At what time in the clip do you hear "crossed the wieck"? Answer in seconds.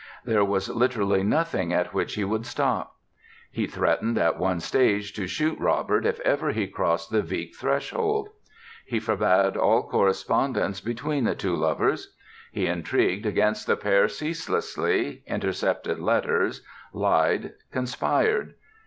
6.65-7.53